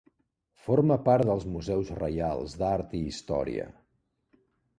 [0.67, 3.71] Forma part dels Museus Reials d'Art i Història.